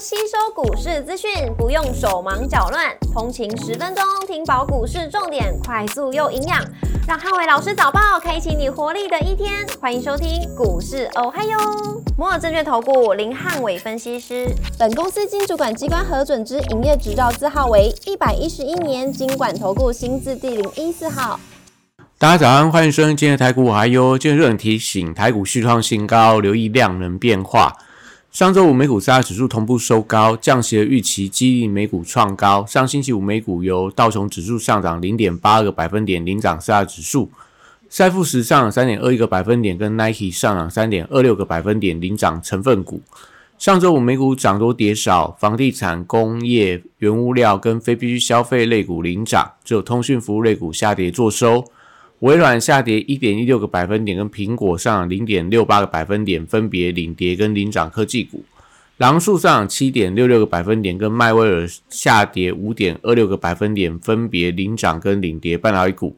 [0.00, 6.64] 吸收股市资讯，不用手忙脚乱，通勤十分钟听饱股市重点，快速又营养，
[7.08, 9.66] 让汉伟老师早报开启你活力的一天。
[9.80, 11.58] 欢迎收听股市哦嗨哟，
[12.16, 14.46] 摩尔证券投顾林汉伟分析师，
[14.78, 21.40] 本公司经主管机关核准之营业执照字号为一百一十一年经管投顾新字第零一四号。
[22.18, 27.72] 大家早安，欢迎收听今天的台股还有今日热点提醒，台股续创新高，留意量能变化。
[28.38, 32.64] 上周五美股三大指数同步收高，降息的预期激励美股创高。
[32.66, 37.32] 上星期五美股由道琼指数上涨零点八个百分点领涨四大指数，
[37.88, 43.02] 赛富时上涨三点二一个百分点，跟 Nike 上涨三点二六个百分点领涨成分股。
[43.58, 51.64] 上周五美股涨多跌少，房地产、工业、原物料跟非必需消费类股领涨，只有通讯服务类股下跌做收。
[52.20, 58.44] 微软下跌一点一六个百分点，跟苹果上零点六八个百分点，分别领跌跟领涨科技股。
[58.96, 66.16] 狼树上七点六六个百分点，跟迈威尔下跌五点二六个百分点，分别领涨跟领跌半导体股。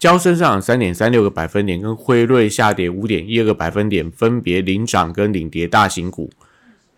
[0.00, 6.28] 交生上三点三六个百分点，跟辉瑞下跌五点一二个百分点，分别领涨跟领跌大型股。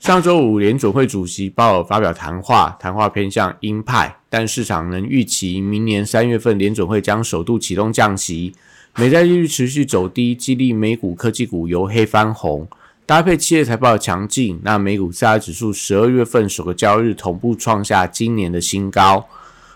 [0.03, 8.53] 上周五，联准会主席鲍尔发表谈话，谈话偏向鹰派，但市场能预期明年三月份联准会将首度启动降息，
[8.97, 12.67] 美债利率持续走低，激励美股科技股由黑翻红，
[13.07, 19.25] 搭配企业财报强劲，那美股四大指数十二月份首个交易日同步创下今年的新高，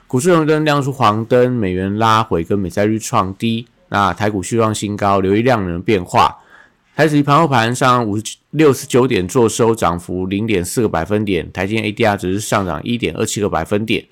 [0.08, 6.36] 股市红灯亮出黄灯，美元拉回跟美债率创低，那台股续创新高，留意量能变化。
[6.96, 8.16] 台指盘后盘上五
[8.52, 11.52] 六十九点做收，涨幅零点四个百分点。
[11.52, 14.02] 台积 ADR 只是上涨一点二七个百分点。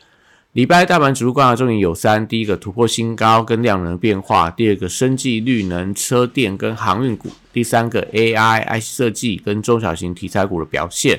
[0.52, 11.18] 礼拜大盘指数观察重点有三：第一个突破新高跟量能变化；第二个生技绿能车电跟航运股；第三个 AI IC 设计跟中小型题材股的表现。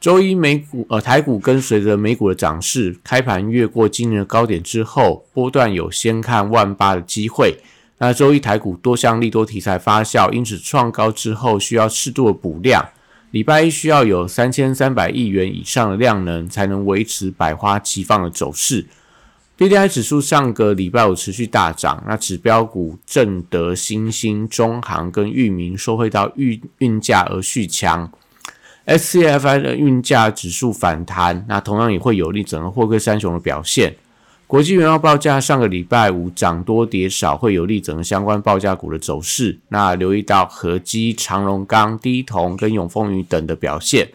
[0.00, 7.58] 周一美股呃台股跟随着美股的涨势，开盘越过今年的高点之后，波段有先看万八的机会。
[8.02, 12.88] 那周一台股多项利多题材发酵，因此创高之后需要适度的补量。
[13.30, 18.86] 礼拜一需要有三千三百亿元以上的量能，才能维持百花齐放的走势。
[19.56, 28.10] B D I 指数上个礼拜五持续大涨，那指标股正德、新兴、中航跟域名收回到运运价而续强。
[28.86, 33.94] S C F I 的运价指数反弹，那同样也会有利整个货柜三雄的表现。
[34.50, 39.56] 国际原油报价上个礼拜五涨多跌少，会有利整个相关报价股的走势。
[39.68, 44.10] 那留意到合基、长荣钢、低铜跟永丰余等的表现。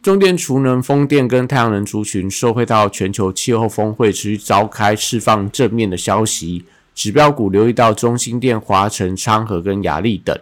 [0.00, 6.64] 中电、储能、风电跟太阳能族群受惠到全球气候峰会持续召开，释放正面的消息。
[6.94, 10.34] 指标股留意到中心电、华晨、昌河跟雅力等。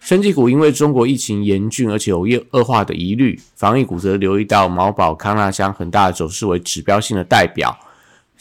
[0.00, 7.78] 生技股因为中国疫情严峻，而且有恶恶化的疑虑，防疫股则留意到毛宝、康纳香恒大的走势为指标性的代表。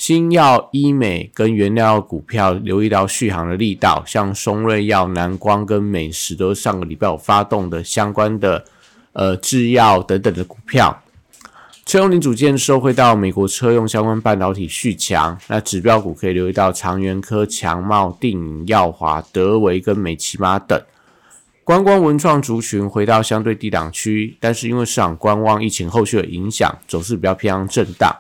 [0.02, 8.66] 新药、医美跟原料股票留意到续航的力道，像松瑞药、南光跟美食都是上个礼拜有发动的相关的
[9.14, 11.04] 呃制药等等的股票。
[11.86, 20.82] 车用零组件收回到美国车用相关半导体续强，那指标股可以留意到长源科、强茂、定影、耀华、德维跟美骑马等。
[21.64, 28.12] 观光文创族群回到相对低档区，但是因为市场观望疫情后续的影响，走势比较偏向震荡。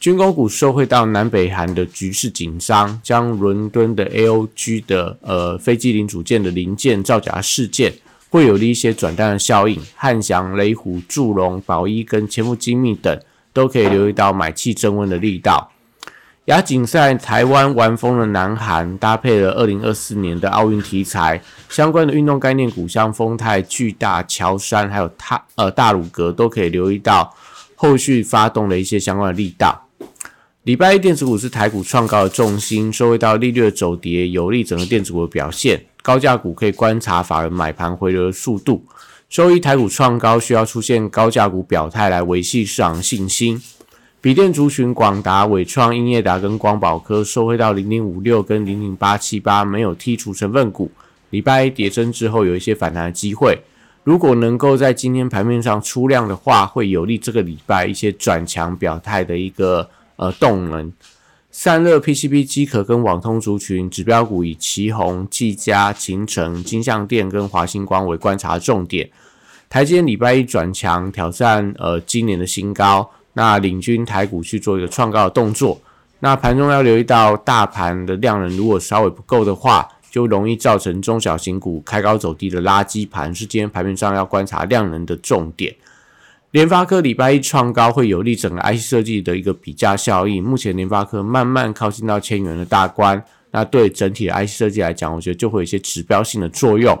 [0.00, 7.92] 军工股受惠到南北韩的局势紧张，将伦敦的 AOG 的呃飞机零组件的零件造假事件，
[8.30, 9.78] 会有一些转单的效应。
[9.94, 13.20] 汉翔、雷虎、祝融、宝一跟千富精密等，
[13.52, 15.70] 都可以留意到买气增温的力道。
[16.46, 27.36] 亚锦赛台湾玩疯了南韩，搭配了二零二四年的奥运题材，相关的运动概念股，像丰泰、巨大、乔山，还有大呃大鲁阁，都可以留意到
[27.76, 29.88] 后续发动的一些相关的力道。
[30.64, 35.82] 礼拜一电子股是台股创高的重心，收回到利率的走跌，有利整个电子股的表现。
[36.02, 38.84] 高价股可以观察法人买盘回流的速度。
[39.30, 43.62] 周一台股创高，需要出现高价股表态来维系市场信心。
[44.20, 50.90] 笔电族群广达、伟创、英业达跟光宝科收回到零零五六跟零零八七八，没有剔除成分股。
[51.30, 53.58] 礼拜一跌升之后，有一些反弹的机会。
[54.04, 59.88] 如果能够在今天盘面上出量的话，会有利这个礼拜一些转强表态的一个。
[60.20, 60.92] 呃，动能
[61.50, 69.08] 散热 PCB 机壳跟网通族群指标股以旗宏、技嘉、秦城、金相电跟华星光为观察重点。
[69.70, 75.80] 台积电礼拜一转强，挑战呃今年的新高，那领军台股去做一个创高的动作。
[76.18, 85.74] 那盘中要留意到大盘的量能如果稍微不够的话，就容易造成中小型股开高走低的垃圾盘，是今天盘面上要观察量能的重点。
[86.52, 90.42] 联发科礼拜一创高，会有利整个 IC 设计的一个比价效应。
[90.42, 96.98] 目前联发科慢慢靠近到千元的大关，那对整体的 IC 设计来讲，我觉得就会有一些指标性的作用。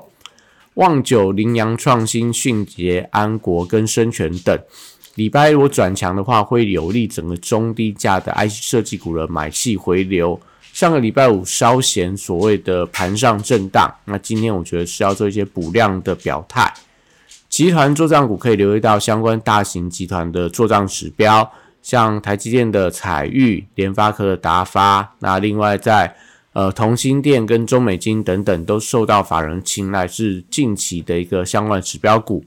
[0.74, 4.56] 旺九、羚羊创新、迅捷、安国跟深全等，
[5.16, 10.40] 礼拜如果转强的话，会有利整个中低价的 IC 设计股的买气回流。
[10.72, 16.72] 上个礼拜五稍显所谓的盘上震荡，那今天我觉得是要做一些补量的表态。
[17.50, 21.50] 集团做账股可以留意到相关大型集团的做账指标，
[21.82, 26.14] 像台积电的彩玉、联发科的达发，那另外在
[26.52, 32.44] 呃同心电跟中美金等等都受到法人青睐，是近期的一个相关指标股。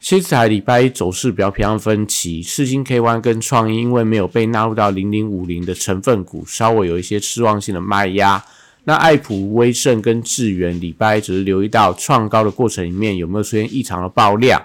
[0.00, 8.44] 七彩礼拜一走势比较偏向分歧，世星 K Y 跟创意因为没有被纳入到零零五零的成分股，稍微有一些失望性的卖压。
[8.84, 14.60] 那爱普、威盛跟智源礼拜只是留意到创高的过程里面有没有出现异常的爆量。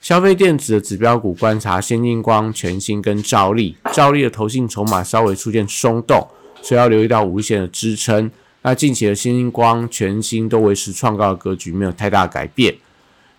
[0.00, 6.26] 消费电子的指标股观察先进光、全新跟兆利，兆利的投信筹码稍微出现松动，
[6.62, 8.30] 所以要留意到五日线的支撑。
[8.62, 12.74] 那近期的先进光、全新都维持创高的格局，没有太大改变。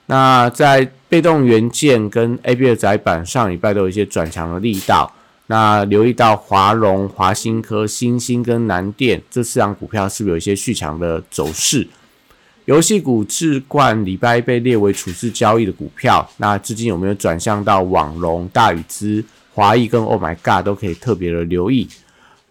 [0.07, 5.11] 那在被动元件跟 A B 的窄板上礼拜都有一些转强的力道。
[5.47, 11.87] 那留意到华荣、华新科、新兴跟南电这四档股票是不是有一些续强的走势？
[12.65, 21.87] 游戏股置冠礼拜被列为处置交易的股票，那资金有没有转向到网龙、大宇资、华谊跟 Oh My God 都可以特别的留意。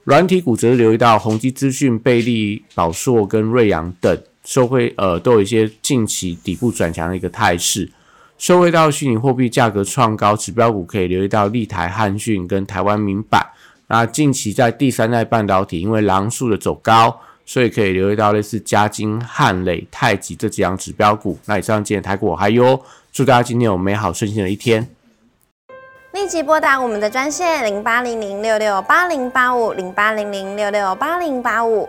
[0.05, 7.91] 软体股则留意到宏基资讯、贝利、宝硕跟瑞阳等，收会呃都有一些近期底部转强的一个态势。
[8.36, 13.46] 收回到虚拟货币价格创高，指标股可以留意到立台汉讯跟台湾民版。
[13.86, 21.38] 那近期在第三代半导体，因为狼树的走高，所以可以留意到类似嘉金、汉磊、太极这几样指标股。
[21.46, 22.81] 那以上今天台股还有，
[23.12, 24.88] 祝大家今天有美好顺心的一天。
[26.12, 31.88] 立即拨打我们的专线零八零零六六八零八五零八零零六六八零八五。